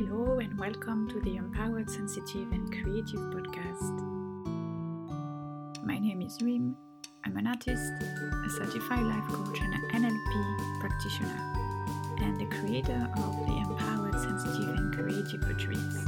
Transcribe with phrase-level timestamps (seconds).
[0.00, 4.00] Hello, and welcome to the Empowered, Sensitive, and Creative podcast.
[5.84, 6.74] My name is Rim.
[7.26, 11.38] I'm an artist, a certified life coach, and an NLP practitioner,
[12.22, 15.98] and the creator of the Empowered, Sensitive, and Creative Retreats.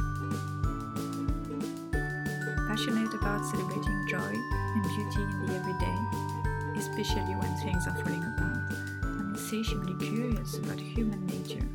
[2.67, 4.33] Passionate about celebrating joy
[4.73, 8.57] and beauty in the everyday, especially when things are falling apart.
[9.03, 11.69] I'm insatiably curious about human nature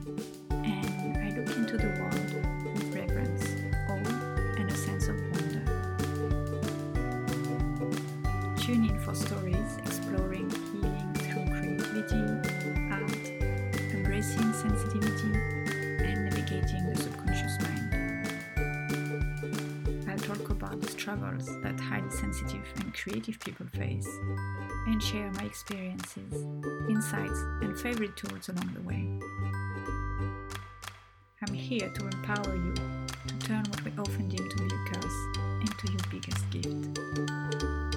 [23.29, 24.09] creative people face
[24.87, 26.46] and share my experiences,
[26.88, 29.07] insights, and favorite tools along the way.
[31.46, 35.18] I'm here to empower you to turn what we often deem to be a curse
[35.60, 36.99] into your biggest gift.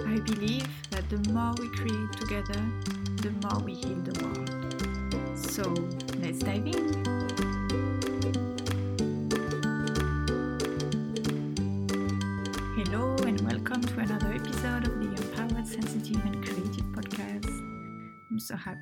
[0.05, 2.61] I believe that the more we create together,
[3.21, 5.37] the more we heal the world.
[5.37, 5.73] So
[6.19, 7.50] let's dive in.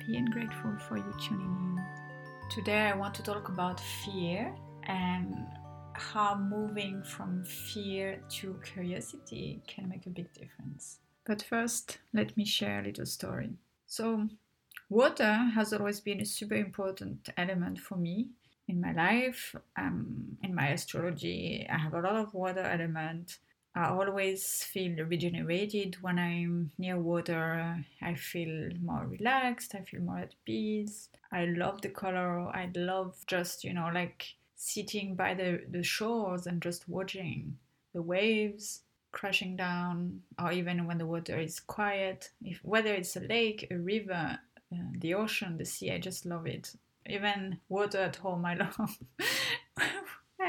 [0.00, 1.84] Happy and grateful for you tuning in.
[2.48, 5.34] Today, I want to talk about fear and
[5.94, 11.00] how moving from fear to curiosity can make a big difference.
[11.26, 13.50] But first, let me share a little story.
[13.86, 14.28] So,
[14.88, 18.28] water has always been a super important element for me
[18.68, 19.54] in my life.
[19.76, 23.38] Um, in my astrology, I have a lot of water element.
[23.74, 27.84] I always feel regenerated when I'm near water.
[28.02, 29.74] I feel more relaxed.
[29.74, 31.08] I feel more at peace.
[31.32, 32.40] I love the color.
[32.48, 37.58] I love just, you know, like sitting by the, the shores and just watching
[37.94, 42.30] the waves crashing down, or even when the water is quiet.
[42.44, 44.38] If whether it's a lake, a river,
[44.72, 46.74] uh, the ocean, the sea, I just love it.
[47.06, 48.98] Even water at home, I love.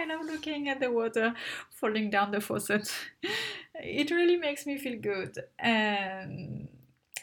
[0.01, 1.33] I love looking at the water
[1.69, 2.91] falling down the faucet.
[3.75, 5.37] it really makes me feel good.
[5.59, 6.69] And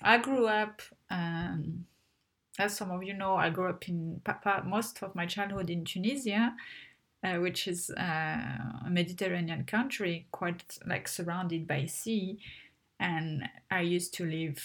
[0.01, 1.87] I grew up, um,
[2.59, 5.85] as some of you know, I grew up in papa most of my childhood in
[5.85, 6.55] Tunisia,
[7.25, 8.03] uh, which is uh,
[8.87, 12.39] a Mediterranean country, quite like surrounded by sea.
[13.01, 14.65] And I used to live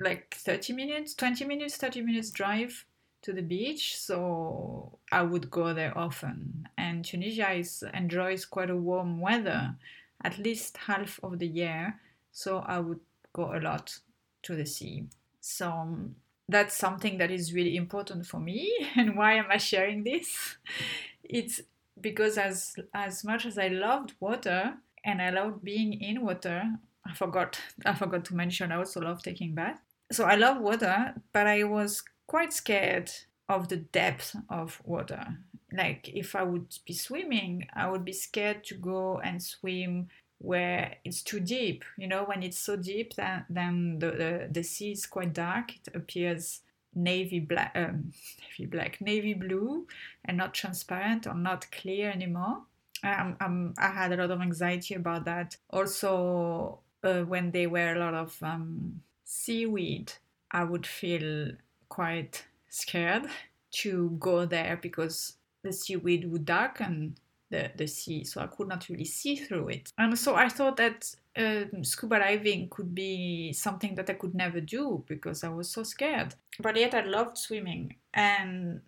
[0.00, 2.84] like 30 minutes, 20 minutes, 30 minutes drive
[3.24, 6.68] to the beach, so I would go there often.
[6.76, 9.74] And Tunisia is, enjoys quite a warm weather,
[10.22, 12.00] at least half of the year,
[12.32, 13.00] so I would
[13.32, 13.98] go a lot
[14.42, 15.06] to the sea.
[15.40, 16.16] So um,
[16.48, 18.70] that's something that is really important for me.
[18.96, 20.56] And why am I sharing this?
[21.24, 21.62] It's
[21.98, 24.74] because as as much as I loved water
[25.04, 26.62] and I loved being in water,
[27.06, 29.80] I forgot I forgot to mention I also love taking bath.
[30.12, 33.10] So I love water, but I was quite scared
[33.48, 35.38] of the depth of water.
[35.72, 40.08] Like if I would be swimming, I would be scared to go and swim
[40.38, 41.84] where it's too deep.
[41.96, 45.72] You know, when it's so deep, then then the the, the sea is quite dark.
[45.76, 46.60] It appears
[46.94, 48.12] navy black, um,
[48.58, 49.86] navy black, navy blue,
[50.24, 52.62] and not transparent or not clear anymore.
[53.02, 55.56] Um, um, I had a lot of anxiety about that.
[55.70, 60.12] Also, uh, when there were a lot of um, seaweed,
[60.50, 61.52] I would feel
[61.94, 63.26] quite scared
[63.70, 67.16] to go there because the seaweed would darken
[67.50, 69.92] the, the sea, so I could not really see through it.
[69.96, 74.60] And so I thought that uh, scuba diving could be something that I could never
[74.60, 76.34] do because I was so scared.
[76.58, 77.94] But yet I loved swimming.
[78.12, 78.80] And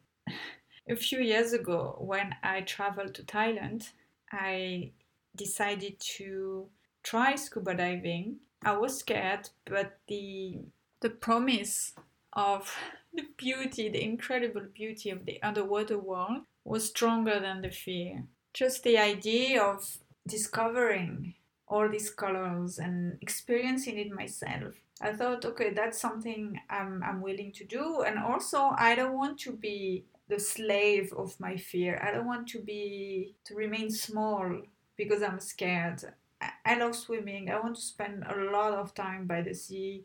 [0.88, 3.90] a few years ago, when I traveled to Thailand,
[4.32, 4.90] I
[5.36, 6.66] decided to
[7.04, 8.36] try scuba diving.
[8.64, 10.58] I was scared, but the
[11.02, 11.92] the promise
[12.36, 12.76] of
[13.14, 18.24] the beauty, the incredible beauty of the underwater world was stronger than the fear.
[18.52, 19.98] Just the idea of
[20.28, 21.34] discovering
[21.66, 24.74] all these colors and experiencing it myself.
[25.00, 28.02] I thought, okay, that's something I'm, I'm willing to do.
[28.02, 32.00] And also, I don't want to be the slave of my fear.
[32.02, 34.62] I don't want to be, to remain small
[34.96, 36.02] because I'm scared.
[36.40, 37.50] I, I love swimming.
[37.50, 40.04] I want to spend a lot of time by the sea.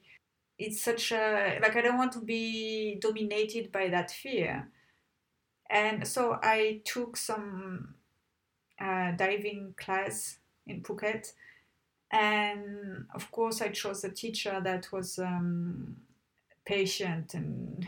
[0.65, 4.69] It's such a, like, I don't want to be dominated by that fear.
[5.69, 7.95] And so I took some
[8.79, 10.37] uh, diving class
[10.67, 11.33] in Phuket
[12.11, 15.95] and of course, I chose a teacher that was um,
[16.65, 17.87] patient and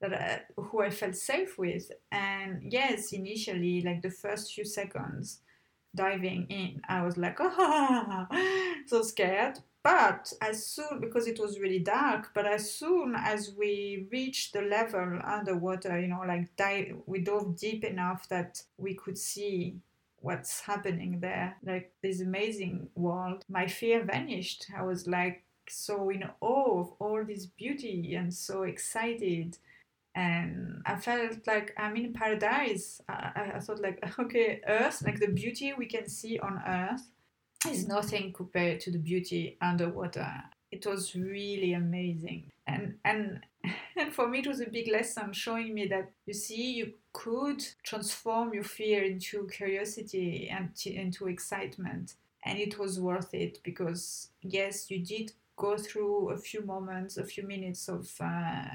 [0.00, 1.90] that I, who I felt safe with.
[2.12, 5.40] And yes, initially, like the first few seconds
[5.94, 8.26] diving in, I was like, oh,
[8.86, 9.58] so scared.
[9.88, 14.60] But as soon, because it was really dark, but as soon as we reached the
[14.60, 19.76] level underwater, you know, like dive, we dove deep enough that we could see
[20.20, 24.66] what's happening there, like this amazing world, my fear vanished.
[24.76, 29.56] I was like so in awe of all this beauty and so excited
[30.14, 33.00] and I felt like I'm in paradise.
[33.08, 37.08] I, I, thought like, okay, Earth, like the beauty we can see on Earth,
[37.66, 40.30] is nothing compared to the beauty underwater.
[40.70, 43.40] It was really amazing, and and
[43.96, 47.64] and for me it was a big lesson, showing me that you see you could
[47.82, 52.14] transform your fear into curiosity and t- into excitement,
[52.44, 57.24] and it was worth it because yes, you did go through a few moments, a
[57.24, 58.24] few minutes of uh,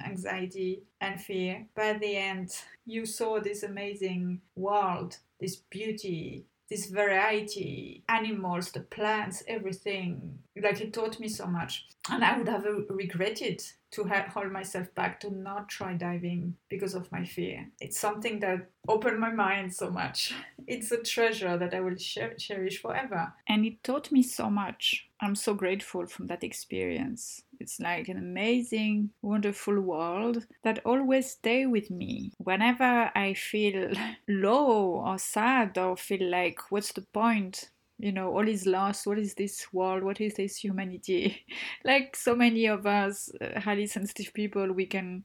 [0.05, 1.65] anxiety and fear.
[1.75, 2.51] But at the end,
[2.85, 10.39] you saw this amazing world, this beauty, this variety, animals, the plants, everything.
[10.61, 11.87] Like it taught me so much.
[12.09, 16.95] And I would have uh, regretted to hold myself back to not try diving because
[16.95, 17.69] of my fear.
[17.79, 20.33] It's something that opened my mind so much.
[20.65, 23.33] It's a treasure that I will cherish forever.
[23.47, 25.09] And it taught me so much.
[25.23, 27.43] I'm so grateful from that experience.
[27.59, 32.31] It's like an amazing, wonderful world that always stay with me.
[32.39, 33.91] Whenever I feel
[34.27, 37.69] low or sad or feel like what's the point?
[37.99, 41.45] you know all is lost what is this world what is this humanity
[41.85, 45.21] like so many of us uh, highly sensitive people we can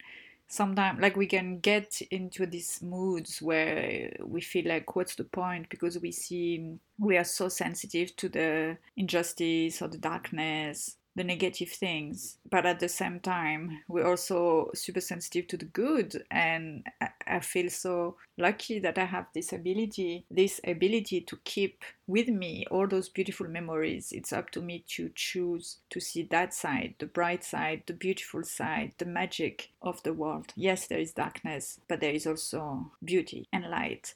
[0.48, 5.68] sometimes like we can get into these moods where we feel like what's the point?
[5.70, 11.68] Because we see we are so sensitive to the injustice or the darkness the negative
[11.68, 16.22] things but at the same time we're also super sensitive to the good.
[16.30, 16.86] And
[17.26, 22.64] i feel so lucky that i have this ability this ability to keep with me
[22.70, 24.12] all those beautiful memories.
[24.12, 28.44] It's up to me to choose to see that side the bright side the beautiful
[28.44, 30.52] side the magic of the world.
[30.54, 34.14] Yes there is darkness but there is also beauty and light.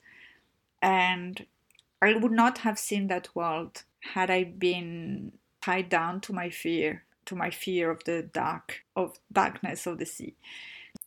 [0.80, 1.46] And
[2.00, 3.82] i would not have seen that world
[4.14, 5.32] had i been
[5.62, 10.06] tied down to my fear, to my fear of the dark, of darkness of the
[10.06, 10.34] sea.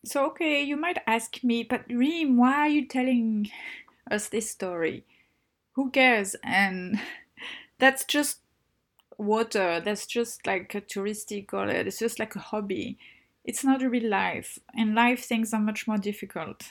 [0.06, 3.52] So, okay, you might ask me, but Rim, why are you telling
[4.10, 5.04] us this story?
[5.74, 6.36] Who cares?
[6.44, 7.00] And
[7.80, 8.40] that's just
[9.18, 9.82] water.
[9.84, 12.98] That's just like a touristic or it's just like a hobby.
[13.44, 14.60] It's not a real life.
[14.76, 16.64] In life, things are much more difficult.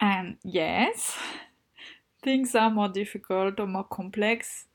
[0.00, 1.16] And yes,
[2.22, 4.66] things are more difficult or more complex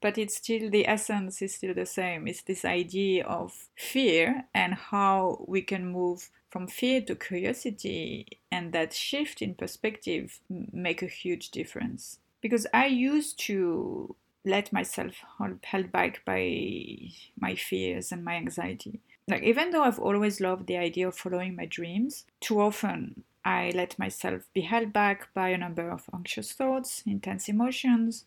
[0.00, 2.28] but it's still the essence is still the same.
[2.28, 8.72] It's this idea of fear and how we can move from fear to curiosity and
[8.72, 12.18] that shift in perspective make a huge difference.
[12.40, 14.14] Because i used to
[14.44, 15.14] let myself
[15.62, 19.00] held back by my fears and my anxiety.
[19.26, 23.70] Like even though i've always loved the idea of following my dreams too often i
[23.74, 28.24] let myself be held back by a number of anxious thoughts intense emotions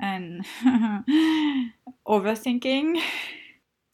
[0.00, 0.44] and
[2.06, 3.00] overthinking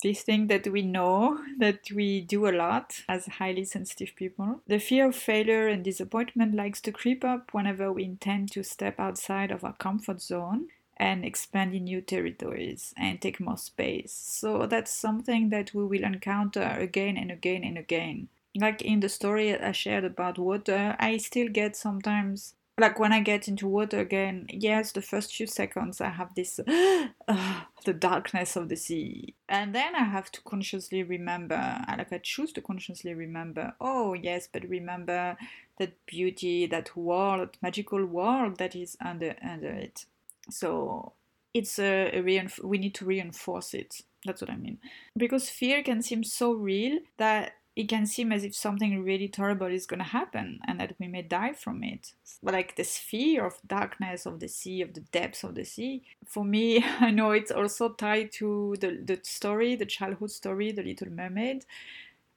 [0.03, 4.61] this thing that we know that we do a lot as highly sensitive people.
[4.67, 8.99] The fear of failure and disappointment likes to creep up whenever we intend to step
[8.99, 14.13] outside of our comfort zone and expand in new territories and take more space.
[14.13, 18.29] So that's something that we will encounter again and again and again.
[18.55, 23.21] Like in the story I shared about water, I still get sometimes like when I
[23.21, 27.07] get into water again, yes, the first few seconds I have this uh,
[27.85, 31.81] the darkness of the sea, and then I have to consciously remember.
[31.87, 33.73] Like I choose to consciously remember.
[33.79, 35.37] Oh yes, but remember
[35.79, 40.05] that beauty, that world, magical world that is under under it.
[40.49, 41.13] So
[41.53, 44.01] it's a, a reinf- we need to reinforce it.
[44.25, 44.79] That's what I mean.
[45.15, 49.67] Because fear can seem so real that it can seem as if something really terrible
[49.67, 52.13] is going to happen and that we may die from it.
[52.41, 56.45] Like this fear of darkness of the sea, of the depths of the sea, for
[56.45, 61.09] me, I know it's also tied to the, the story, the childhood story, The Little
[61.09, 61.65] Mermaid.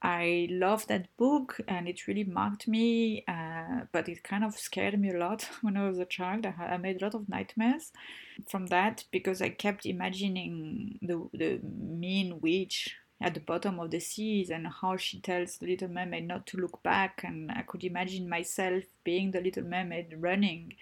[0.01, 4.99] I love that book and it really marked me, uh, but it kind of scared
[4.99, 6.47] me a lot when I was a child.
[6.47, 7.93] I, I made a lot of nightmares
[8.49, 14.01] from that because I kept imagining the, the mean witch at the bottom of the
[14.01, 17.23] seas and how she tells the little mermaid not to look back.
[17.25, 20.75] And i could imagine myself being the little mermaid running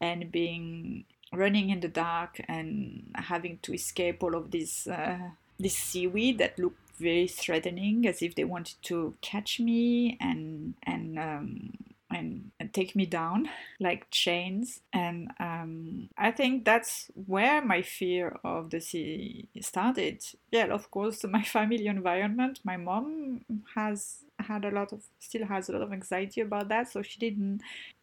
[0.00, 5.18] and being running in the dark and having to escape all of this uh,
[5.58, 10.16] this seaweed that looked very threatening, as if they wanted to catch me.
[10.20, 11.72] And and um,
[12.10, 13.48] and, and take me down
[13.80, 14.80] like chains.
[14.92, 20.24] And um, I think that's where my fear of the sea started.
[20.50, 22.60] Yeah, of course, my family environment.
[22.64, 26.90] My mom has had a lot of still has a lot of anxiety about that,
[26.90, 27.60] so she didn't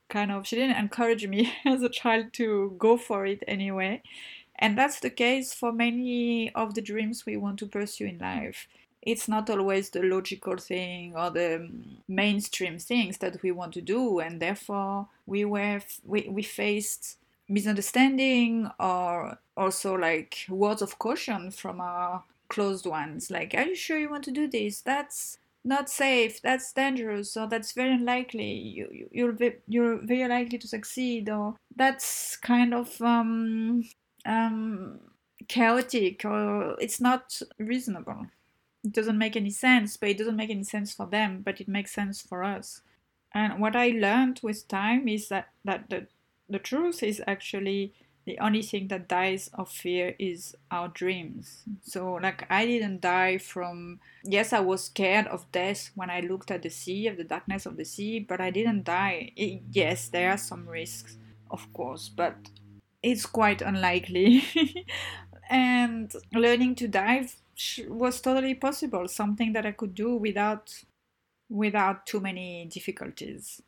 [0.10, 4.02] kind of she didn't encourage me as a child to go for it anyway.
[4.58, 8.68] And that's the case for many of the dreams we want to pursue in life
[9.06, 11.70] it's not always the logical thing or the
[12.08, 18.70] mainstream things that we want to do and therefore we were we, we faced misunderstanding
[18.80, 24.10] or also like words of caution from our closed ones like are you sure you
[24.10, 24.82] want to do this?
[24.82, 26.42] That's not safe.
[26.42, 28.52] That's dangerous or that's very unlikely.
[28.54, 29.36] You, you you're
[29.68, 33.84] you're very likely to succeed or that's kind of um
[34.26, 35.00] um
[35.48, 38.28] chaotic or it's not reasonable
[38.86, 41.68] it doesn't make any sense, but it doesn't make any sense for them, but it
[41.68, 42.82] makes sense for us.
[43.34, 46.08] And what I learned with time is that, that the,
[46.48, 47.94] the truth is actually
[48.26, 51.64] the only thing that dies of fear is our dreams.
[51.84, 56.50] So, like, I didn't die from, yes, I was scared of death when I looked
[56.50, 59.32] at the sea, of the darkness of the sea, but I didn't die.
[59.36, 61.18] It, yes, there are some risks,
[61.52, 62.36] of course, but
[63.04, 64.44] it's quite unlikely.
[65.50, 67.36] and learning to dive
[67.88, 70.74] was totally possible, something that I could do without
[71.50, 73.62] without too many difficulties.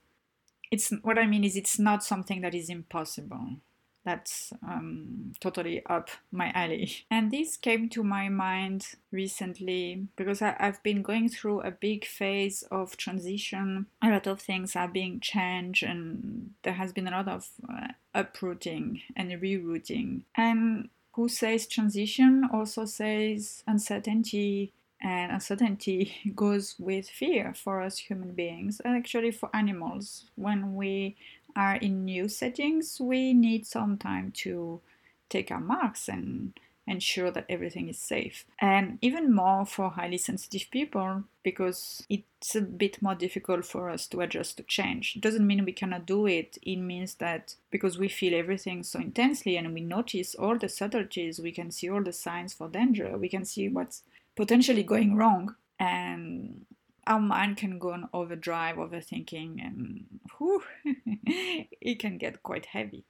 [0.71, 3.57] It's what I mean is it's not something that is impossible.
[4.03, 6.89] That's um, totally up my alley.
[7.11, 12.05] And this came to my mind recently because I, have been going through a big
[12.05, 13.87] phase of transition.
[14.01, 17.87] A lot of things are being changed, and there has been a lot of uh,
[18.13, 20.21] uprooting and rerouting.
[20.35, 20.87] And
[21.17, 24.71] who says transition also says uncertainty
[25.01, 30.29] and uncertainty goes with fear for us human beings and actually for animals.
[30.35, 31.15] When we
[31.55, 34.79] are in new settings we need some time to
[35.27, 36.53] take our marks and
[36.87, 38.45] ensure that everything is safe.
[38.59, 44.07] And even more for highly sensitive people because it's a bit more difficult for us
[44.07, 45.15] to adjust to change.
[45.15, 46.57] It doesn't mean we cannot do it.
[46.61, 51.39] It means that because we feel everything so intensely and we notice all the subtleties,
[51.39, 54.03] we can see all the signs for danger, we can see what's
[54.35, 55.55] potentially going wrong.
[55.79, 56.65] And
[57.05, 60.05] our mind can go on overdrive, overthinking, and
[60.37, 60.63] whew,
[61.25, 63.05] it can get quite heavy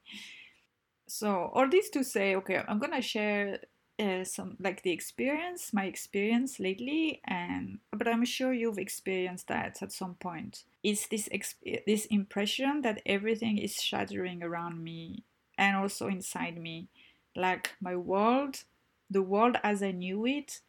[1.08, 3.58] so all this to say okay i'm gonna share
[4.00, 9.82] uh, some like the experience my experience lately and but i'm sure you've experienced that
[9.82, 10.62] at some point.
[10.84, 15.24] It's this exp- this impression that everything is shattering around me
[15.56, 16.88] and also inside me.
[17.34, 18.62] Like my world
[19.10, 20.60] the world as i knew it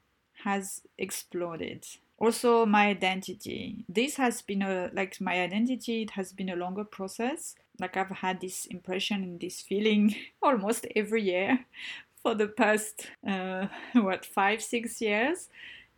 [0.43, 1.85] has exploded
[2.19, 6.83] also my identity this has been a like my identity it has been a longer
[6.83, 11.65] process like I've had this impression and this feeling almost every year
[12.21, 15.49] for the past uh, what five six years.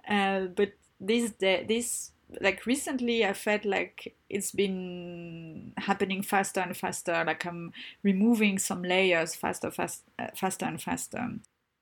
[0.08, 6.76] Uh, but this day this like recently I felt like it's been happening faster and
[6.78, 7.24] faster.
[7.26, 7.74] Like I'm
[8.04, 11.30] removing some layers faster, fast, uh, faster and faster.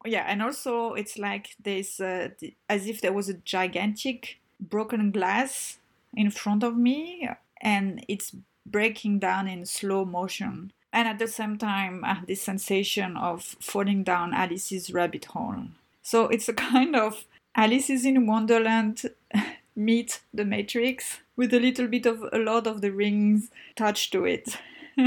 [0.05, 2.29] Yeah, and also it's like there's uh,
[2.69, 5.77] as if there was a gigantic broken glass
[6.13, 7.29] in front of me,
[7.61, 8.33] and it's
[8.65, 10.71] breaking down in slow motion.
[10.91, 15.65] And at the same time, I have this sensation of falling down Alice's rabbit hole.
[16.01, 17.25] So it's a kind of
[17.55, 19.03] Alice's in Wonderland
[19.75, 24.25] meet the Matrix with a little bit of a Lord of the Rings touched to
[24.25, 24.57] it.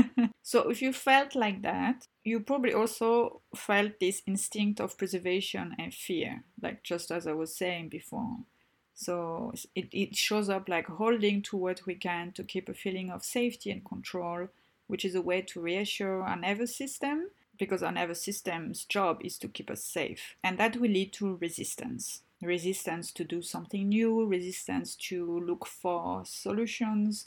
[0.43, 5.93] so if you felt like that, you probably also felt this instinct of preservation and
[5.93, 8.37] fear, like just as I was saying before.
[8.95, 13.11] So it, it shows up like holding to what we can to keep a feeling
[13.11, 14.49] of safety and control,
[14.87, 19.39] which is a way to reassure our nervous system because our nervous system's job is
[19.39, 20.37] to keep us safe.
[20.43, 26.23] And that will lead to resistance resistance to do something new, resistance to look for
[26.25, 27.27] solutions,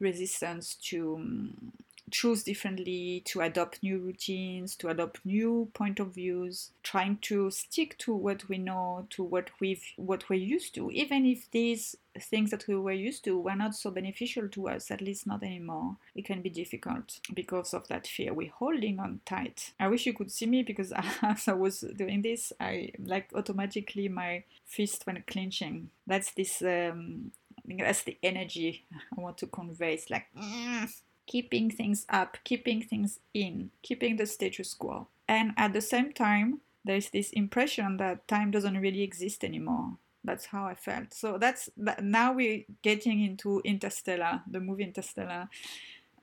[0.00, 1.72] resistance to um,
[2.10, 7.98] choose differently, to adopt new routines, to adopt new point of views, trying to stick
[7.98, 12.50] to what we know, to what we've what we're used to, even if these things
[12.50, 15.96] that we were used to were not so beneficial to us, at least not anymore.
[16.14, 18.32] It can be difficult because of that fear.
[18.32, 19.72] We're holding on tight.
[19.78, 24.08] I wish you could see me because as I was doing this, I like automatically
[24.08, 25.90] my fist went clenching.
[26.06, 27.32] That's this um,
[27.78, 28.84] that's the energy
[29.16, 29.94] I want to convey.
[29.94, 30.88] It's like mm,
[31.26, 35.08] keeping things up, keeping things in, keeping the status quo.
[35.28, 39.98] And at the same time, there's this impression that time doesn't really exist anymore.
[40.24, 41.14] That's how I felt.
[41.14, 45.48] So that's now we're getting into Interstellar, the movie Interstellar.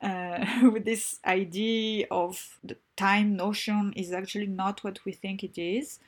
[0.02, 5.58] Uh, with this idea of the time notion is actually not what we think it
[5.58, 6.00] is.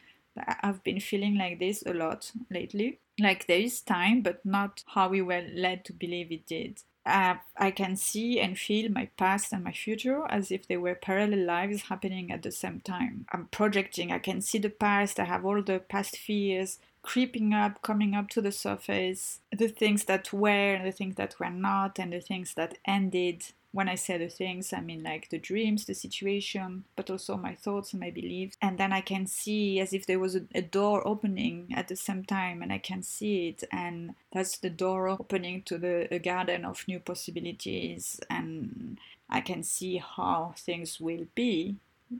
[0.61, 2.99] I've been feeling like this a lot lately.
[3.17, 6.81] Like there is time, but not how we were led to believe it did.
[7.05, 10.95] Uh, I can see and feel my past and my future as if they were
[10.95, 13.27] parallel lives happening at the same time.
[13.31, 17.81] I'm projecting, I can see the past, I have all the past fears creeping up,
[17.81, 21.99] coming up to the surface, the things that were and the things that were not,
[21.99, 23.45] and the things that ended
[23.75, 27.55] when I say the things, I mean like the dreams, the situation, but also my
[27.55, 28.55] thoughts and my beliefs.
[28.61, 31.97] And then I can see as if there was a, a door opening at the
[31.97, 33.65] same time, and I can see it.
[33.73, 38.21] And that's the door opening to the garden of new possibilities.
[38.29, 38.97] And
[39.29, 41.75] I can see how things will be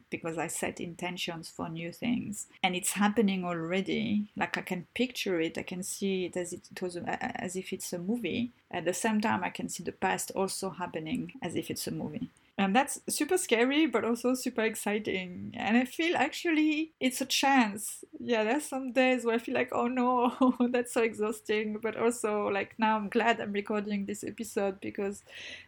[0.10, 4.30] because I set intentions for new things and it's happening already.
[4.36, 7.94] Like I can picture it, I can see it as it was as if it's
[7.94, 8.52] a movie.
[8.72, 11.92] At the same time, I can see the past also happening as if it's a
[11.92, 12.30] movie.
[12.58, 15.52] And that's super scary, but also super exciting.
[15.58, 18.06] And I feel actually it's a chance.
[18.18, 21.80] Yeah, there's some days where I feel like, oh no, that's so exhausting.
[21.84, 25.22] But also, like, now I'm glad I'm recording this episode because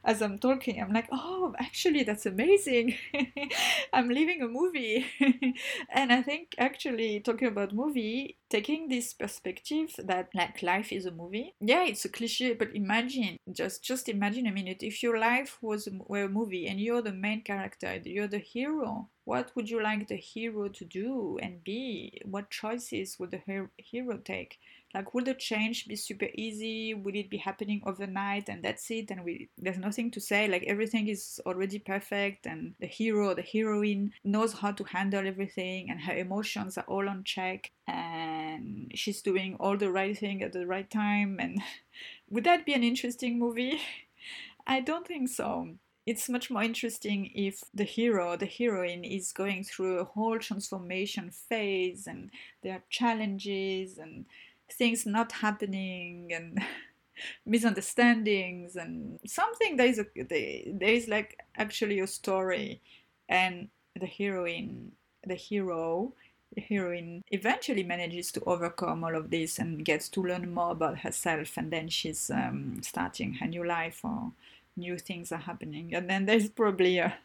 [0.05, 2.95] as I'm talking, I'm like, oh, actually, that's amazing.
[3.93, 5.05] I'm living a movie.
[5.89, 11.11] and I think actually, talking about movie, taking this perspective that like life is a
[11.11, 11.53] movie.
[11.59, 14.83] Yeah it's a cliche but imagine just just imagine a minute.
[14.83, 19.09] If your life was were a movie and you're the main character you're the hero
[19.25, 22.21] what would you like the hero to do and be?
[22.23, 24.57] What choices would the her- hero take
[24.93, 26.93] like will the change be super easy?
[26.93, 29.11] Will it be happening overnight and that's it?
[29.11, 30.47] And we there's nothing to say.
[30.47, 35.89] Like everything is already perfect and the hero the heroine knows how to handle everything
[35.89, 40.53] and her emotions are all on check and she's doing all the right thing at
[40.53, 41.37] the right time.
[41.39, 41.61] And
[42.29, 43.79] would that be an interesting movie?
[44.67, 45.75] I don't think so.
[46.05, 51.31] It's much more interesting if the hero, the heroine, is going through a whole transformation
[51.31, 52.31] phase and
[52.63, 54.25] there are challenges and
[54.71, 56.61] things not happening and
[57.45, 62.81] misunderstandings and something there is a there is like actually a story.
[63.29, 64.91] And the heroine
[65.25, 66.13] the hero
[66.55, 70.99] the heroine eventually manages to overcome all of this and gets to learn more about
[70.99, 71.57] herself.
[71.57, 74.31] And then she's um, starting her new life or
[74.75, 75.93] new things are happening.
[75.93, 77.17] And then there's probably a,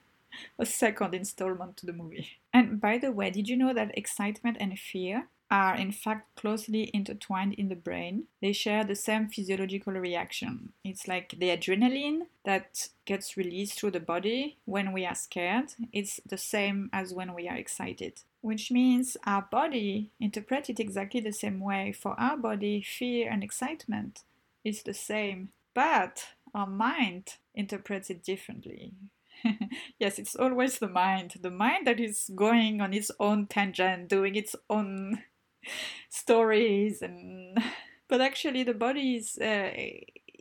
[0.58, 2.28] a second installment to the movie.
[2.52, 6.90] And by the way did you know that excitement and fear are in fact closely
[6.94, 8.24] intertwined in the brain.
[8.40, 10.72] They share the same physiological reaction.
[10.82, 15.74] It's like the adrenaline that gets released through the body when we are scared.
[15.92, 21.20] It's the same as when we are excited, which means our body interprets it exactly
[21.20, 21.92] the same way.
[21.92, 24.20] For our body, fear and excitement
[24.64, 28.94] is the same, but our mind interprets it differently.
[29.98, 31.34] yes, it's always the mind.
[31.42, 35.22] The mind that is going on its own tangent, doing its own
[36.10, 37.58] stories and
[38.08, 39.70] but actually the bodies uh,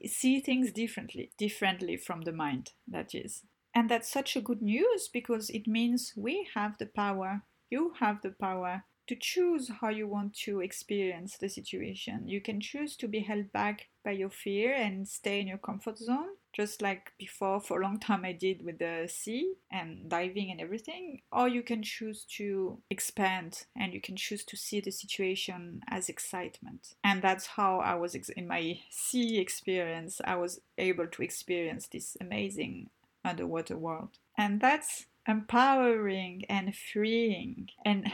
[0.05, 5.09] see things differently differently from the mind that is and that's such a good news
[5.11, 10.07] because it means we have the power you have the power to choose how you
[10.07, 12.27] want to experience the situation.
[12.27, 15.97] You can choose to be held back by your fear and stay in your comfort
[15.97, 20.51] zone, just like before for a long time I did with the sea and diving
[20.51, 21.21] and everything.
[21.31, 26.09] Or you can choose to expand and you can choose to see the situation as
[26.09, 26.95] excitement.
[27.03, 31.87] And that's how I was ex- in my sea experience, I was able to experience
[31.87, 32.89] this amazing
[33.23, 34.17] underwater world.
[34.37, 38.11] And that's empowering and freeing and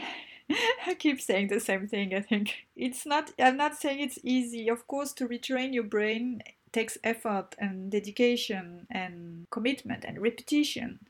[0.86, 2.14] I keep saying the same thing.
[2.14, 4.68] I think it's not, I'm not saying it's easy.
[4.68, 11.00] Of course, to retrain your brain takes effort and dedication and commitment and repetition.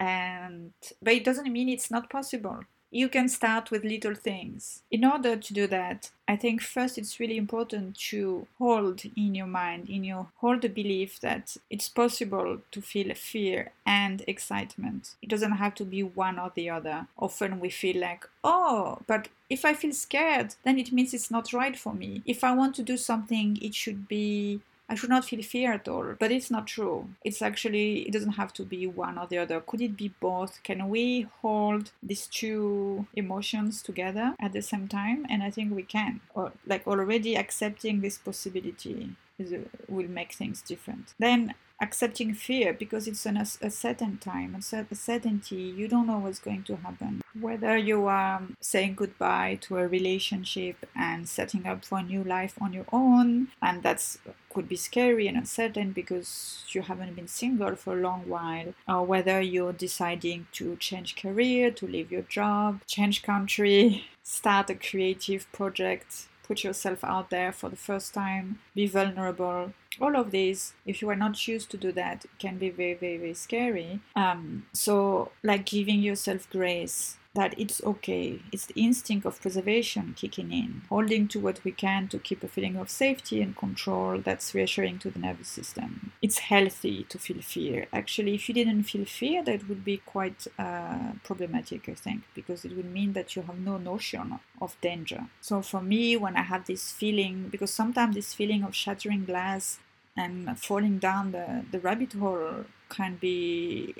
[0.00, 2.64] And, but it doesn't mean it's not possible
[2.94, 4.82] you can start with little things.
[4.88, 9.48] In order to do that, I think first it's really important to hold in your
[9.48, 15.16] mind, in your hold the belief that it's possible to feel fear and excitement.
[15.20, 17.08] It doesn't have to be one or the other.
[17.18, 21.52] Often we feel like, oh, but if I feel scared, then it means it's not
[21.52, 22.22] right for me.
[22.24, 25.88] If I want to do something, it should be I should not feel fear at
[25.88, 26.14] all.
[26.18, 27.08] But it's not true.
[27.24, 29.60] It's actually, it doesn't have to be one or the other.
[29.60, 30.62] Could it be both?
[30.62, 35.26] Can we hold these two emotions together at the same time?
[35.30, 36.20] And I think we can.
[36.34, 41.14] Or like already accepting this possibility Uh, will make things different.
[41.18, 45.56] Then accepting fear because it's an, a certain time, a certainty.
[45.56, 47.20] You don't know what's going to happen.
[47.38, 52.54] Whether you are saying goodbye to a relationship and setting up for a new life
[52.60, 54.18] on your own, and that's
[54.50, 59.04] could be scary and uncertain because you haven't been single for a long while, or
[59.04, 65.50] whether you're deciding to change career, to leave your job, change country, start a creative
[65.50, 69.72] project put yourself out there for the first time, be vulnerable.
[70.00, 73.16] All of these, if you are not used to do that, can be very, very,
[73.16, 74.00] very scary.
[74.14, 78.40] Um, so, like giving yourself grace, that it's okay.
[78.52, 82.48] It's the instinct of preservation kicking in, holding to what we can to keep a
[82.48, 86.12] feeling of safety and control that's reassuring to the nervous system.
[86.22, 87.86] It's healthy to feel fear.
[87.92, 92.64] Actually, if you didn't feel fear, that would be quite uh, problematic, I think, because
[92.64, 95.26] it would mean that you have no notion of danger.
[95.40, 99.80] So for me, when I have this feeling, because sometimes this feeling of shattering glass
[100.16, 103.94] and falling down the, the rabbit hole can be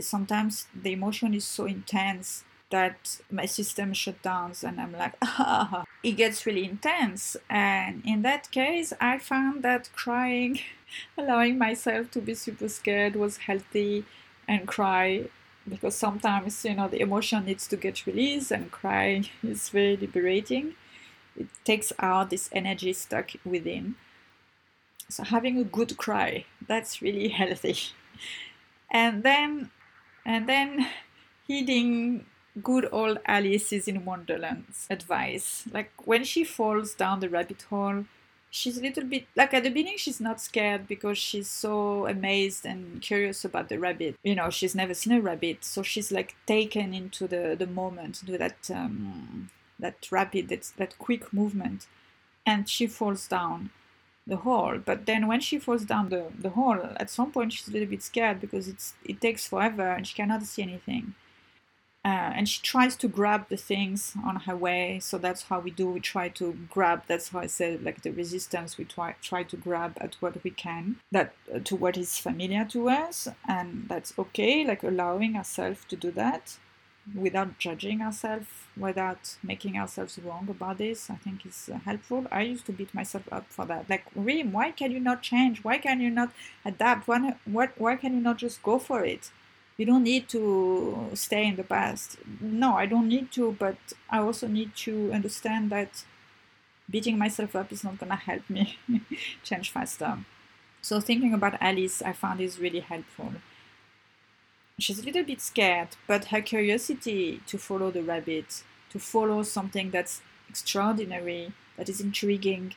[0.00, 5.84] sometimes the emotion is so intense that my system shut down and I'm like, ah,
[6.02, 7.36] it gets really intense.
[7.48, 10.58] And in that case, I found that crying,
[11.16, 14.04] allowing myself to be super scared was healthy
[14.48, 15.26] and cry
[15.68, 20.74] because sometimes, you know, the emotion needs to get released and crying is very liberating.
[21.36, 23.94] It takes out this energy stuck within.
[25.08, 27.76] So having a good cry, that's really healthy.
[28.90, 29.70] And then,
[30.24, 30.88] and then
[31.46, 32.26] heeding
[32.60, 35.64] good old Alice's in Wonderland's advice.
[35.72, 38.04] Like when she falls down the rabbit hole,
[38.50, 42.66] she's a little bit like at the beginning she's not scared because she's so amazed
[42.66, 44.16] and curious about the rabbit.
[44.22, 48.22] You know, she's never seen a rabbit, so she's like taken into the the moment,
[48.22, 51.86] into that um, that rapid, that that quick movement,
[52.46, 53.70] and she falls down
[54.26, 54.78] the hole.
[54.78, 57.88] But then when she falls down the, the hole, at some point she's a little
[57.88, 61.14] bit scared because it's it takes forever and she cannot see anything.
[62.04, 65.70] Uh, and she tries to grab the things on her way so that's how we
[65.70, 69.44] do we try to grab that's how i said like the resistance we try try
[69.44, 73.86] to grab at what we can that uh, to what is familiar to us and
[73.88, 76.58] that's okay like allowing ourselves to do that
[77.14, 82.26] without judging ourselves without making ourselves wrong about this i think is uh, helpful.
[82.32, 83.88] I used to beat myself up for that.
[83.88, 85.62] Like Rim, why can you not change?
[85.62, 86.32] Why can you not
[86.64, 87.06] adapt?
[87.08, 87.36] Why,
[87.76, 89.30] why can you not just go for it
[89.76, 92.18] you don't need to stay in the past.
[92.40, 93.76] No, I don't need to, but
[94.10, 96.04] I also need to understand that
[96.90, 98.78] beating myself up is not gonna help me
[99.42, 100.18] change faster.
[100.82, 103.32] So thinking about Alice, I found is really helpful.
[104.78, 109.90] She's a little bit scared, but her curiosity to follow the rabbit, to follow something
[109.90, 112.74] that's extraordinary, that is intriguing,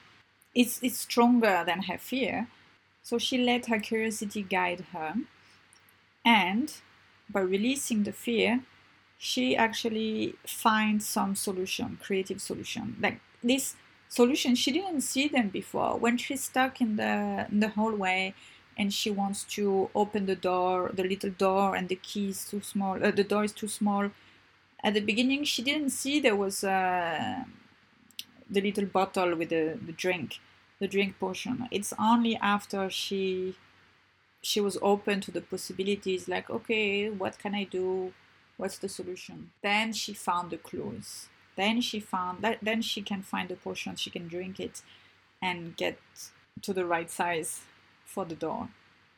[0.53, 2.47] it's, it's stronger than her fear.
[3.03, 5.15] So she let her curiosity guide her.
[6.25, 6.73] And
[7.29, 8.61] by releasing the fear,
[9.17, 12.97] she actually finds some solution, creative solution.
[12.99, 13.75] Like this
[14.09, 15.97] solution, she didn't see them before.
[15.97, 18.33] When she's stuck in the in the hallway
[18.77, 22.61] and she wants to open the door, the little door, and the key is too
[22.61, 23.03] small.
[23.03, 24.09] Uh, the door is too small.
[24.83, 27.43] At the beginning, she didn't see there was uh,
[28.49, 30.39] the little bottle with the, the drink,
[30.79, 31.67] the drink portion.
[31.71, 33.55] It's only after she
[34.45, 38.13] she was open to the possibilities like okay what can i do?
[38.57, 39.49] What's the solution?
[39.61, 41.27] Then she found the clues.
[41.57, 44.81] Then she found that then she can find the potion she can drink it
[45.41, 45.97] and get
[46.61, 47.61] to the right size
[48.05, 48.69] for the door.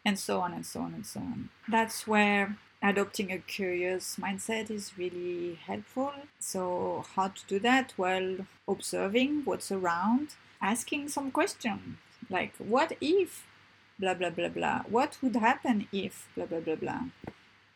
[0.06, 1.50] And so on and so on and so on.
[1.68, 6.14] That's where adopting a curious mindset is really helpful.
[6.40, 7.94] So how to do that?
[7.98, 11.98] Well observing what's around asking some questions.
[12.30, 13.46] Like what if
[14.00, 14.82] blah blah blah blah.
[14.90, 17.04] What would happen if blah blah blah blah?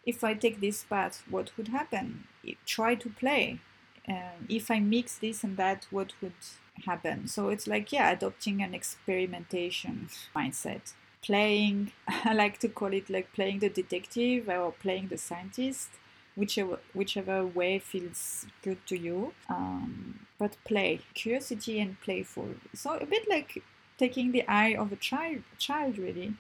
[0.05, 2.25] If I take this path, what would happen?
[2.65, 3.59] Try to play.
[4.07, 6.41] Uh, if I mix this and that, what would
[6.85, 7.27] happen?
[7.27, 10.93] So it's like yeah, adopting an experimentation mindset.
[11.21, 15.89] Playing, I like to call it like playing the detective or playing the scientist
[16.35, 19.33] whichever whichever way feels good to you.
[19.49, 22.49] Um, but play, curiosity and playful.
[22.73, 23.63] So a bit like
[24.01, 26.33] taking the eye of a child, child really,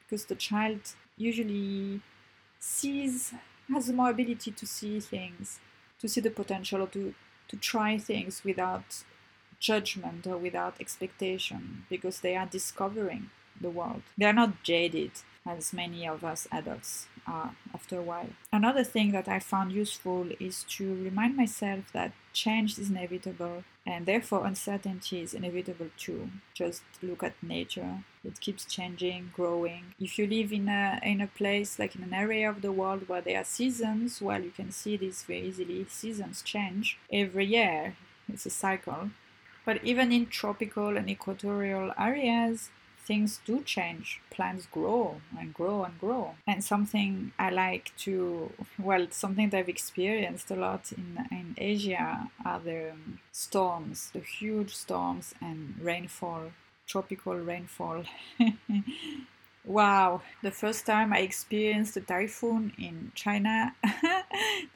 [0.00, 0.80] because the child
[1.16, 2.02] usually
[2.58, 3.32] sees,
[3.72, 5.58] has more ability to see things,
[6.00, 7.14] to see the potential, to,
[7.50, 8.88] to try things without
[9.58, 14.02] judgment or without expectation, because they are discovering the world.
[14.18, 15.12] They are not jaded.
[15.46, 18.32] as many of us adults are after a while.
[18.52, 24.04] Another thing that I found useful is to remind myself that change is inevitable and
[24.04, 26.28] therefore uncertainty is inevitable too.
[26.52, 28.04] Just look at nature.
[28.22, 29.94] It keeps changing, growing.
[29.98, 33.08] If you live in a in a place like in an area of the world
[33.08, 35.86] where there are seasons, well you can see this very easily.
[35.88, 37.96] Seasons change every year.
[38.30, 39.10] It's a cycle.
[39.64, 42.68] But even in tropical and equatorial areas,
[43.08, 44.20] things do change.
[44.30, 46.34] Plants grow and grow and grow.
[46.46, 52.30] And something I like to, well, something that I've experienced a lot in, in Asia
[52.44, 52.92] are the
[53.32, 56.52] storms, the huge storms and rainfall,
[56.86, 58.04] tropical rainfall.
[59.64, 63.74] wow, the first time I experienced a typhoon in China,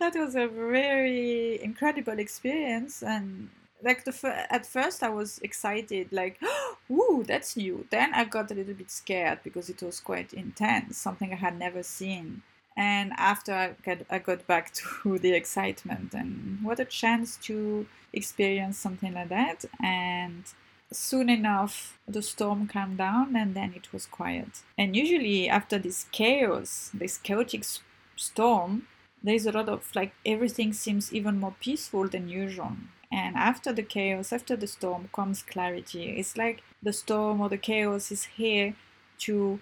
[0.01, 3.03] that was a very incredible experience.
[3.03, 3.51] And
[3.83, 6.39] like the at first I was excited, like,
[6.91, 10.99] "Ooh, that's new." Then I got a little bit scared because it was quite intense,
[10.99, 12.43] something I had never seen.
[12.77, 17.87] And after I got, I got back to the excitement, and what a chance to
[18.13, 19.65] experience something like that.
[19.83, 20.45] And
[20.93, 24.63] soon enough, the storm calmed down, and then it was quiet.
[24.79, 27.65] And usually, after this chaos, this chaotic
[28.17, 28.87] storm,
[29.23, 32.77] there's a lot of like everything seems even more peaceful than usual
[33.13, 36.09] and after the chaos, after the storm, comes clarity.
[36.19, 38.75] It's like the storm or the chaos is here
[39.19, 39.61] to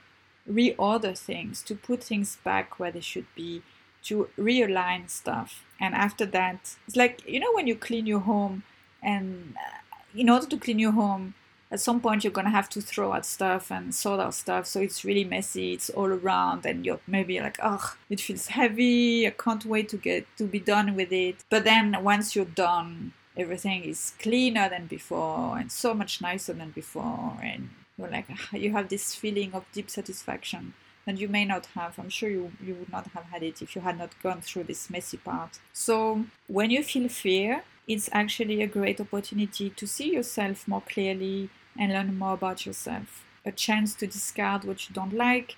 [0.48, 3.62] reorder things, to put things back where they should be,
[4.04, 5.64] to realign stuff.
[5.80, 8.62] And after that, it's like, you know, when you clean your home,
[9.02, 11.34] and uh, in order to clean your home,
[11.72, 14.80] at some point you're gonna have to throw out stuff and sort out stuff so
[14.80, 19.30] it's really messy it's all around and you're maybe like oh it feels heavy i
[19.30, 23.84] can't wait to get to be done with it but then once you're done everything
[23.84, 27.36] is cleaner than before and so much nicer than before.
[27.42, 30.74] And you're like you have this feeling of deep satisfaction
[31.06, 31.98] and you may not have.
[31.98, 34.64] I'm sure you, you would not have had it if you had not gone through
[34.64, 35.58] this messy part.
[35.72, 41.50] So when you feel fear it's actually a great opportunity to see yourself more clearly
[41.76, 43.24] and learn more about yourself.
[43.44, 45.56] A chance to discard what you don't like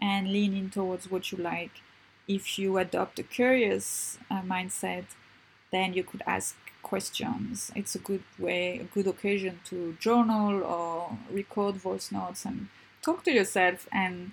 [0.00, 1.80] and lean in towards what you like.
[2.28, 5.06] If you adopt a curious uh, mindset
[5.72, 7.70] then you could ask questions.
[7.74, 12.68] It's a good way, a good occasion to journal or record voice notes and
[13.02, 14.32] talk to yourself and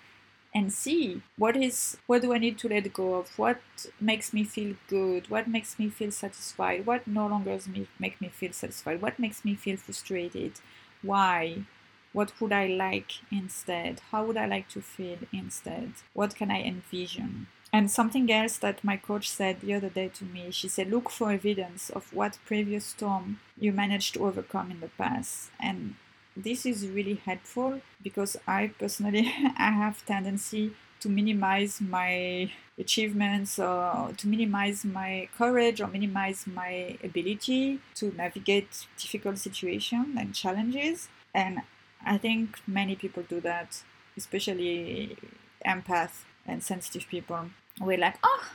[0.53, 3.61] and see what is what do I need to let go of, what
[4.01, 7.59] makes me feel good, what makes me feel satisfied, what no longer
[7.99, 10.53] make me feel satisfied, what makes me feel frustrated,
[11.01, 11.65] why,
[12.13, 16.63] what would I like instead, how would I like to feel instead, what can I
[16.63, 17.47] envision.
[17.71, 21.09] And something else that my coach said the other day to me, she said, look
[21.09, 25.51] for evidence of what previous storm you managed to overcome in the past.
[25.59, 25.95] And
[26.35, 34.11] this is really helpful because I personally I have tendency to minimize my achievements or
[34.17, 41.07] to minimize my courage or minimize my ability to navigate difficult situations and challenges.
[41.33, 41.61] And
[42.05, 43.83] I think many people do that,
[44.17, 45.17] especially
[45.65, 48.45] empath and sensitive people we're like oh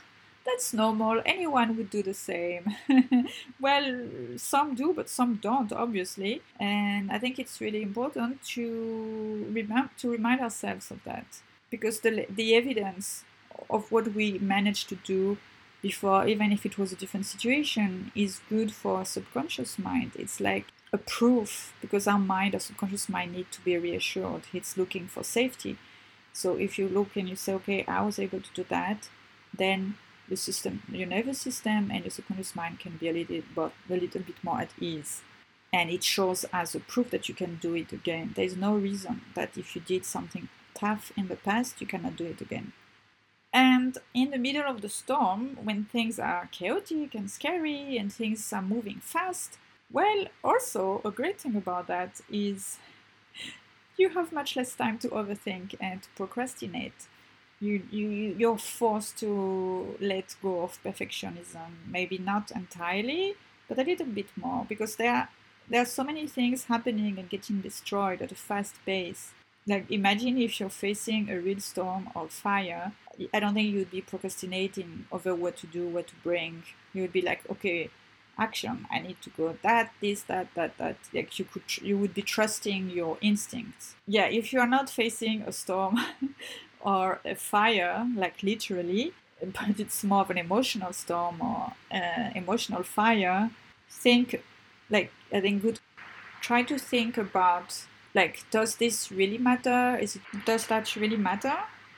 [0.45, 1.21] that's normal.
[1.25, 2.75] Anyone would do the same.
[3.59, 4.07] Well
[4.37, 6.41] some do but some don't obviously.
[6.59, 11.25] And i think it's really important to remember to remind ourselves of that.
[11.71, 13.23] Because the, the evidence
[13.69, 15.37] of what we managed to do
[15.81, 20.11] before even if it was a different situation is good for our subconscious mind.
[20.15, 24.43] It's like a proof because our mind our subconscious mind need to be reassured.
[24.53, 25.77] It's looking for safety
[26.35, 29.07] so if you look and you say, okay, I was able to do that,
[29.57, 29.95] then
[30.27, 33.95] the system, your nervous system and your subconscious mind can be a little, but a
[33.95, 35.21] little bit more at ease.
[35.71, 38.33] And it shows as a proof that you can do it again.
[38.35, 42.17] There is no reason that if you did something tough in the past, you cannot
[42.17, 42.73] do it again.
[43.53, 48.51] And in the middle of the storm, when things are chaotic and scary and things
[48.51, 49.57] are moving fast,
[49.89, 52.77] well, also a great thing about that is
[53.97, 57.07] you have much less time to overthink and to procrastinate.
[57.59, 63.35] You, you, you're forced to let go of perfectionism, maybe not entirely,
[63.67, 65.29] but a little bit more, because there are,
[65.69, 69.31] there are so many things happening and getting destroyed at a fast pace.
[69.67, 72.91] Like, imagine if you're facing a real storm or fire.
[73.33, 76.63] I don't think you'd be procrastinating over what to do, what to bring.
[76.93, 77.89] You would be like, okay,
[78.37, 78.87] action.
[78.91, 80.97] I need to go that this that that that.
[81.13, 83.95] Like you could you would be trusting your instincts.
[84.07, 85.99] Yeah if you are not facing a storm
[86.79, 92.83] or a fire like literally but it's more of an emotional storm or uh, emotional
[92.83, 93.49] fire
[93.89, 94.41] think
[94.89, 95.79] like i think good
[96.41, 99.97] try to think about like does this really matter?
[100.01, 101.57] Is it does that really matter?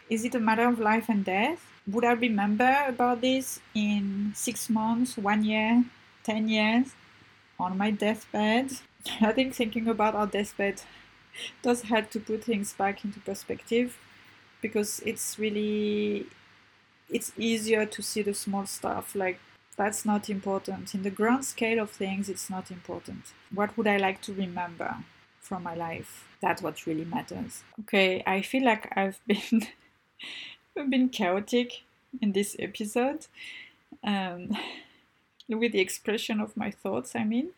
[0.10, 1.62] Is it a matter of life and death?
[1.92, 5.84] Would I remember about this in six months, one year,
[6.28, 6.88] ten years,
[7.60, 8.72] on my deathbed?
[9.22, 10.82] I think thinking about our deathbed
[11.62, 13.98] does help to put things back into perspective
[14.62, 16.26] because it's really
[17.10, 19.40] it's easier to see the small stuff like
[19.78, 20.96] that's not important.
[20.96, 23.24] In the grand scale of things it's not important.
[23.54, 24.96] What would i like to remember
[25.40, 26.26] from my life?
[26.42, 27.64] That's what really matters.
[27.82, 29.68] Okay i feel like i've been
[30.78, 31.84] i've been chaotic
[32.22, 33.28] in this episode.
[34.04, 34.58] Um,
[35.50, 37.50] with the expression of my thoughts i mean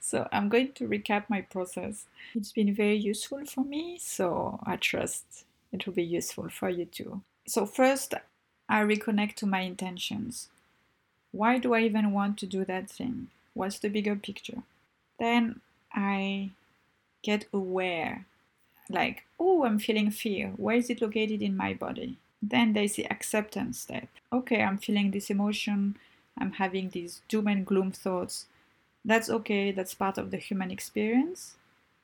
[0.00, 4.76] so i'm going to recap my process it's been very useful for me so i
[4.76, 8.14] trust it will be useful for you too so first
[8.68, 10.48] I reconnect to my intentions.
[11.32, 13.28] Why do I even want to do that thing?
[13.52, 14.62] What's the bigger picture?
[15.18, 15.60] Then
[15.92, 16.50] I
[17.22, 18.26] get aware
[18.88, 20.52] like, oh, I'm feeling fear.
[20.56, 22.18] Where is it located in my body?
[22.42, 24.08] Then there's the acceptance step.
[24.32, 25.96] Okay, I'm feeling this emotion.
[26.38, 28.46] I'm having these doom and gloom thoughts.
[29.04, 31.56] That's okay, that's part of the human experience.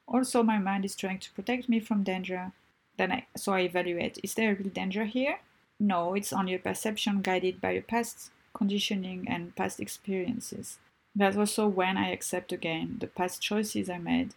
[0.07, 2.53] Also, my mind is trying to protect me from danger.
[2.97, 5.39] Then I so I evaluate is there a real danger here?
[5.79, 10.79] No, it's only a perception guided by your past conditioning and past experiences.
[11.15, 14.35] That's also when I accept again the past choices I made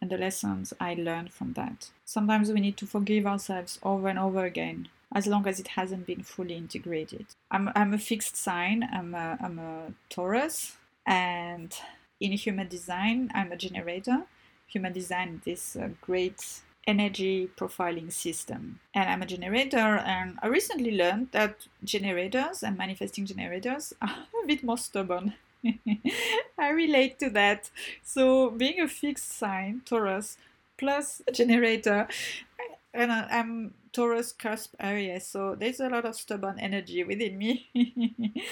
[0.00, 1.90] and the lessons I learned from that.
[2.04, 6.06] Sometimes we need to forgive ourselves over and over again, as long as it hasn't
[6.06, 7.26] been fully integrated.
[7.50, 11.74] I'm, I'm a fixed sign, I'm a, I'm a Taurus, and
[12.20, 14.24] in human design, I'm a generator.
[14.68, 18.80] Human design, this uh, great energy profiling system.
[18.94, 24.46] And I'm a generator, and I recently learned that generators and manifesting generators are a
[24.46, 25.34] bit more stubborn.
[26.58, 27.70] I relate to that.
[28.02, 30.36] So, being a fixed sign, Taurus,
[30.78, 32.08] plus a generator,
[32.96, 37.68] and I'm Taurus cusp area, so there's a lot of stubborn energy within me.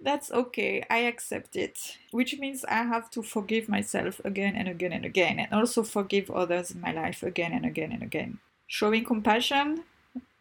[0.00, 0.84] that's okay.
[0.90, 5.38] I accept it, which means I have to forgive myself again and again and again,
[5.38, 8.38] and also forgive others in my life again and again and again.
[8.66, 9.84] Showing compassion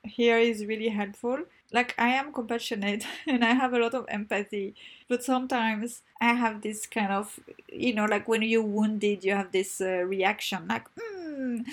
[0.04, 1.40] here is really helpful.
[1.72, 4.76] Like, I am compassionate and I have a lot of empathy,
[5.08, 7.40] but sometimes I have this kind of,
[7.72, 11.66] you know, like when you're wounded, you have this uh, reaction, like, mm,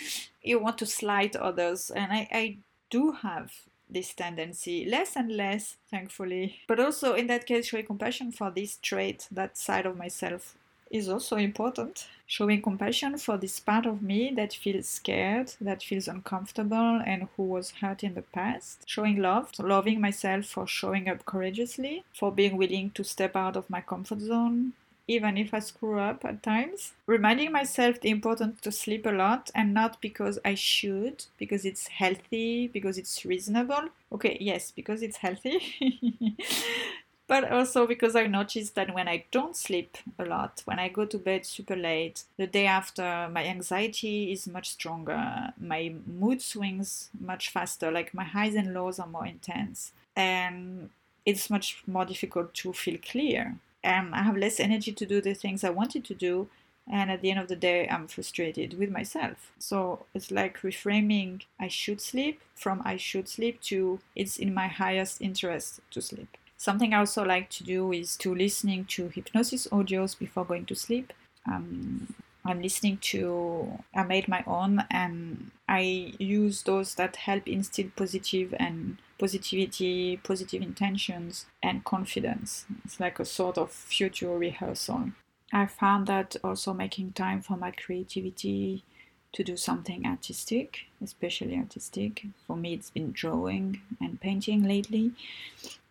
[0.43, 2.57] you want to slight others, and I, I
[2.91, 3.53] do have
[3.89, 6.59] this tendency less and less thankfully.
[6.67, 10.57] But also in that case show compassion for this trait that side of myself
[10.91, 16.09] is also important showing compassion for this part of me that feels scared that feels
[16.09, 21.25] uncomfortable and who was hurt in the past showing love loving myself for showing up
[21.25, 24.73] courageously for being willing to step out of my comfort zone
[25.09, 26.93] even if I screw up at times.
[27.07, 31.87] Reminding myself the importance to sleep a lot and not because I should, because it's
[31.87, 33.91] healthy, because it's reasonable.
[34.11, 36.37] Okay, yes, because it's healthy.
[37.27, 41.05] but also because I noticed that when I don't sleep a lot, when I go
[41.05, 47.11] to bed super late, the day after, my anxiety is much stronger, my mood swings
[47.19, 50.91] much faster, like my highs and lows are more intense, and
[51.25, 55.33] it's much more difficult to feel clear and I have less energy to do the
[55.33, 56.49] things I wanted to do.
[56.91, 59.53] And at the end of the day, I'm frustrated with myself.
[59.59, 64.67] So it's like reframing I should sleep from I should sleep to it's in my
[64.67, 66.37] highest interest to sleep.
[66.57, 70.75] Something I also like to do is to listening to hypnosis audios before going to
[70.75, 71.13] sleep.
[71.47, 72.15] Um,
[72.45, 78.55] I'm listening to, I made my own and I use those that help instill positive
[78.59, 82.65] and positivity, positive intentions, and confidence.
[82.85, 85.11] It's like a sort of future rehearsal.
[85.53, 88.85] I found that also making time for my creativity
[89.33, 92.27] to do something artistic, especially artistic.
[92.47, 95.13] For me, it's been drawing and painting lately.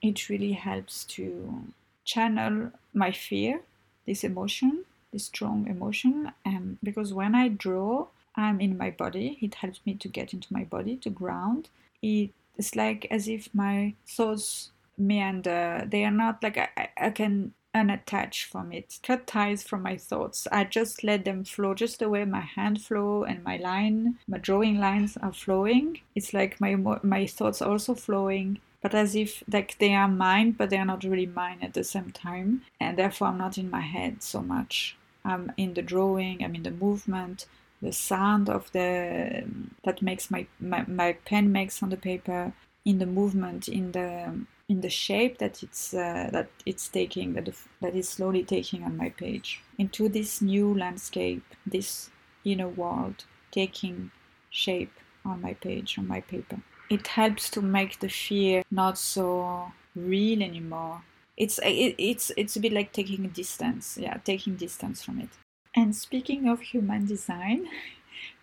[0.01, 1.63] It really helps to
[2.03, 3.61] channel my fear,
[4.05, 6.31] this emotion, this strong emotion.
[6.43, 10.51] And because when I draw, I'm in my body, it helps me to get into
[10.51, 11.69] my body, to ground.
[12.01, 15.85] It it's like as if my thoughts meander.
[15.85, 20.47] They are not like I, I can unattach from it, cut ties from my thoughts.
[20.51, 24.37] I just let them flow just the way my hand flow and my line, my
[24.37, 25.99] drawing lines are flowing.
[26.15, 30.51] It's like my my thoughts are also flowing, but as if like they are mine,
[30.51, 33.69] but they are not really mine at the same time, and therefore I'm not in
[33.69, 34.97] my head so much.
[35.23, 37.47] I'm in the drawing, I'm in the movement,
[37.81, 39.43] the sound of the
[39.83, 42.53] that makes my, my, my pen makes on the paper
[42.83, 47.49] in the movement in the in the shape that it's uh, that it's taking that
[47.81, 52.09] that is slowly taking on my page into this new landscape this
[52.43, 54.11] inner world taking
[54.49, 54.93] shape
[55.23, 56.59] on my page on my paper
[56.89, 61.01] it helps to make the fear not so real anymore.
[61.37, 65.29] It's it, it's it's a bit like taking distance, yeah, taking distance from it.
[65.75, 67.67] And speaking of human design,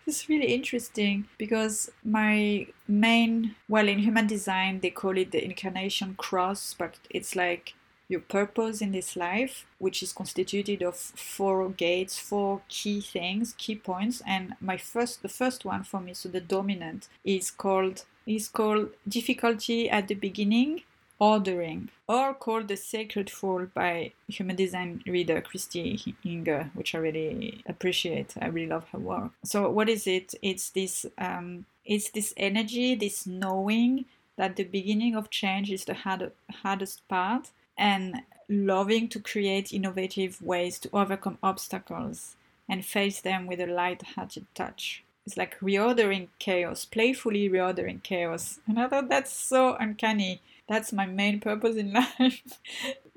[0.05, 6.15] it's really interesting because my main well in human design they call it the incarnation
[6.15, 7.73] cross, but it's like
[8.07, 13.75] your purpose in this life, which is constituted of four gates, four key things, key
[13.75, 14.21] points.
[14.27, 18.89] And my first, the first one for me, so the dominant, is called is called
[19.07, 20.83] difficulty at the beginning,
[21.19, 27.63] ordering, or called the sacred fall by human design reader Christy Inger, which I really
[27.65, 28.33] appreciate.
[28.41, 29.31] I really love her work.
[29.43, 30.35] So what is it?
[30.41, 34.05] It's this um, it's this energy, this knowing
[34.37, 36.31] that the beginning of change is the hard,
[36.63, 42.35] hardest part and loving to create innovative ways to overcome obstacles
[42.67, 45.03] and face them with a light-hearted touch.
[45.25, 48.59] It's like reordering chaos, playfully reordering chaos.
[48.67, 50.41] And I thought that's so uncanny.
[50.67, 52.41] That's my main purpose in life,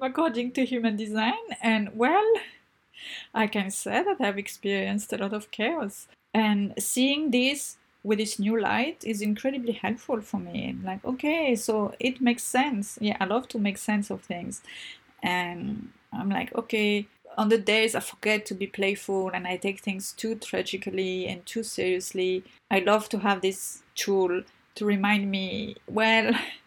[0.01, 1.35] according to human design.
[1.63, 2.33] And well,
[3.35, 6.09] I can say that I've experienced a lot of chaos.
[6.35, 10.77] And seeing this with this new light is incredibly helpful for me.
[10.83, 12.99] Like, okay, so it makes sense.
[13.01, 14.63] Yeah, I love to make sense of things.
[15.23, 19.81] And I'm like, okay, on the days I forget to be playful and I take
[19.81, 24.43] things too tragically and too seriously, I love to have this tool
[24.77, 26.33] to remind me, well,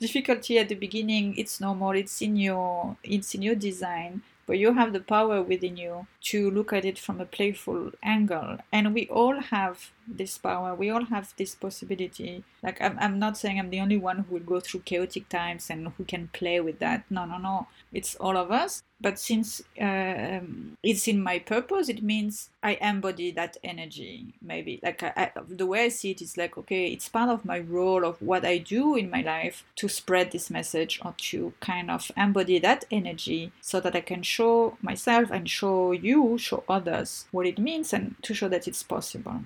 [0.00, 4.74] difficulty at the beginning, it's normal, it's in your it's in your design but you
[4.74, 8.58] have the power within you to look at it from a playful angle.
[8.72, 12.44] And we all have this power, we all have this possibility.
[12.62, 15.70] Like, I'm, I'm not saying I'm the only one who will go through chaotic times
[15.70, 17.04] and who can play with that.
[17.10, 17.68] No, no, no.
[17.92, 18.82] It's all of us.
[19.00, 20.40] But since uh,
[20.82, 24.34] it's in my purpose, it means I embody that energy.
[24.42, 27.46] Maybe like I, I, the way I see it is like, okay, it's part of
[27.46, 31.54] my role of what I do in my life to spread this message or to
[31.60, 36.62] kind of embody that energy so that I can show myself and show you, show
[36.68, 39.40] others what it means and to show that it's possible.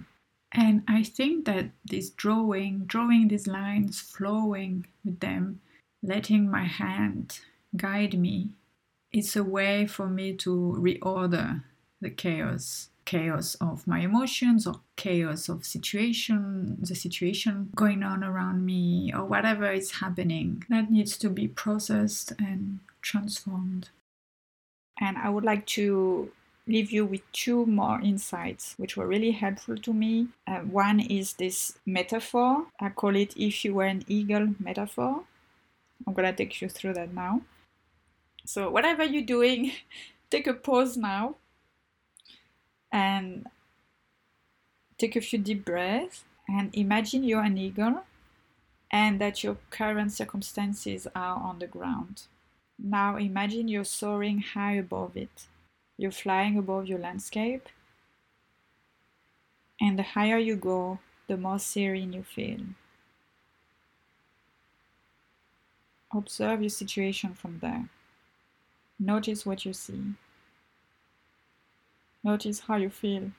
[0.55, 5.61] And I think that this drawing, drawing these lines, flowing with them,
[6.03, 7.41] letting my hand
[7.77, 8.51] guide me
[9.15, 11.63] it's a way for me to reorder
[12.01, 18.65] the chaos chaos of my emotions or chaos of situation the situation going on around
[18.65, 23.91] me or whatever is happening that needs to be processed and transformed.
[25.01, 26.33] And i would like to
[26.67, 31.35] leave you with two more insights which were really helpful to me uh, one is
[31.35, 35.23] this metaphor i call it if you were an eagle metaphor
[36.07, 37.41] i'm going to take you through that now
[38.47, 39.73] so, whatever you're doing,
[40.31, 41.37] take a pause now
[42.93, 43.47] and
[44.99, 48.05] take a few deep breaths and imagine you're an eagle
[48.91, 52.25] and that your current circumstances are on the ground.
[52.79, 55.47] Now imagine you're soaring high above it.
[55.97, 57.69] You're flying above your landscape.
[59.81, 62.61] And the higher you go, the more serene you feel.
[66.13, 67.89] Observe your situation from there.
[68.99, 70.15] Notice what you see.
[72.23, 73.33] Notice how you feel.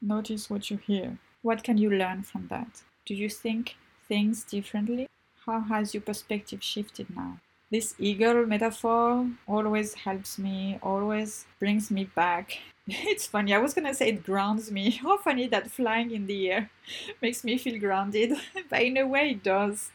[0.00, 1.18] Notice what you hear.
[1.42, 2.82] What can you learn from that?
[3.04, 3.76] Do you think
[4.08, 5.08] things differently?
[5.44, 7.40] How has your perspective shifted now?
[7.68, 12.58] This eagle metaphor always helps me, always brings me back.
[13.12, 14.90] It's funny, I was gonna say it grounds me.
[15.02, 16.70] How funny that flying in the air
[17.22, 18.32] makes me feel grounded,
[18.70, 19.90] but in a way it does.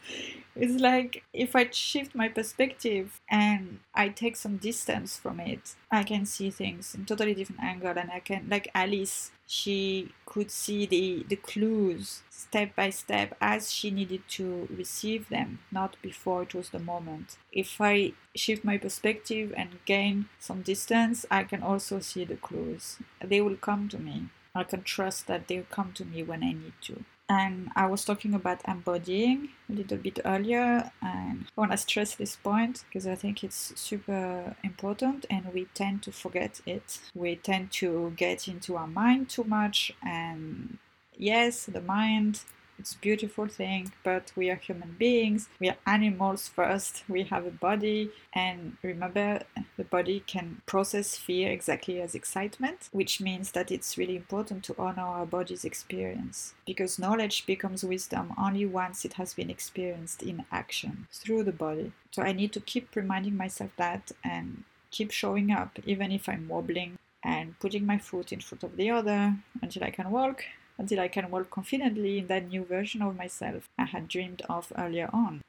[0.54, 6.02] It's like if I shift my perspective and I take some distance from it, I
[6.02, 10.84] can see things in totally different angle and I can like Alice, she could see
[10.84, 16.54] the, the clues step by step as she needed to receive them, not before it
[16.54, 17.38] was the moment.
[17.50, 22.98] If I shift my perspective and gain some distance, I can also see the clues.
[23.22, 24.28] They will come to me.
[24.54, 28.04] I can trust that they'll come to me when I need to and I was
[28.04, 33.06] talking about embodying a little bit earlier and I want to stress this point because
[33.06, 36.98] I think it's super important and we tend to forget it.
[37.14, 40.78] We tend to get into our mind too much and
[41.16, 42.42] yes, the mind
[42.82, 45.48] it's beautiful thing, but we are human beings.
[45.60, 47.04] We are animals first.
[47.08, 49.42] We have a body, and remember,
[49.76, 54.74] the body can process fear exactly as excitement, which means that it's really important to
[54.76, 60.44] honor our body's experience because knowledge becomes wisdom only once it has been experienced in
[60.50, 61.92] action through the body.
[62.10, 66.48] So I need to keep reminding myself that and keep showing up, even if I'm
[66.48, 70.42] wobbling and putting my foot in front of the other until I can walk
[70.82, 74.72] until I can walk confidently in that new version of myself I had dreamed of
[74.76, 75.42] earlier on.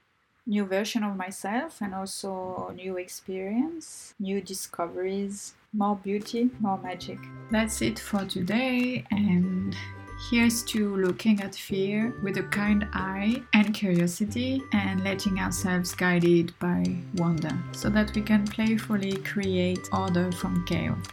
[0.46, 7.18] New version of myself and also new experience, new discoveries, more beauty, more magic.
[7.50, 9.76] That's it for today, and
[10.30, 16.58] Here's to looking at fear with a kind eye and curiosity and letting ourselves guided
[16.60, 16.84] by
[17.16, 21.06] wonder so that we can playfully create order from chaos.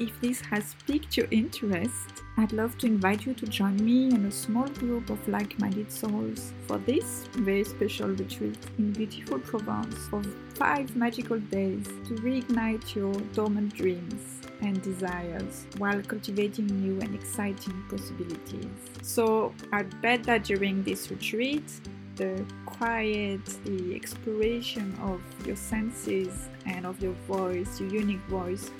[0.00, 4.26] If this has piqued your interest, I'd love to invite you to join me and
[4.26, 9.96] a small group of like minded souls for this very special retreat in beautiful Provence
[10.08, 10.20] for
[10.54, 17.84] five magical days to reignite your dormant dreams and desires while cultivating new and exciting
[17.88, 18.66] possibilities.
[19.02, 21.70] So, I bet that during this retreat,
[22.16, 28.70] the quiet, the exploration of your senses and of your voice, your unique voice,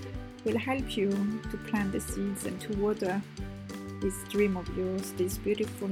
[0.44, 1.10] will help you
[1.50, 3.20] to plant the seeds and to water
[4.00, 5.88] this dream of yours, this beautiful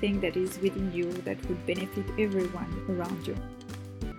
[0.00, 3.36] thing that is within you that would benefit everyone around you.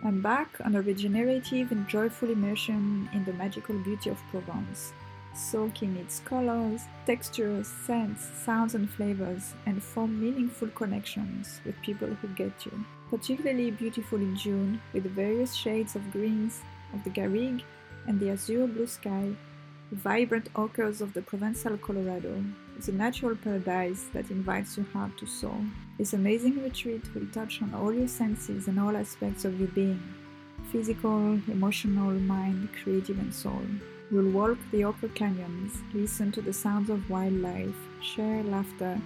[0.03, 4.93] Embark on a regenerative and joyful immersion in the magical beauty of Provence.
[5.33, 12.07] Soak in its colors, textures, scents, sounds, and flavors, and form meaningful connections with people
[12.07, 12.85] who get you.
[13.09, 16.61] Particularly beautiful in June, with the various shades of greens
[16.93, 17.63] of the Garrigue
[18.07, 19.31] and the azure blue sky,
[19.89, 22.43] the vibrant ochres of the Provençal Colorado,
[22.77, 25.59] is a natural paradise that invites your heart to soar.
[25.97, 30.01] This amazing retreat will touch on all your senses and all aspects of your being
[30.71, 33.61] physical, emotional, mind, creative, and soul.
[34.11, 38.99] You'll walk the Ochre Canyons, listen to the sounds of wildlife, share laughter,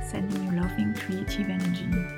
[0.00, 2.17] sending you loving creative energy.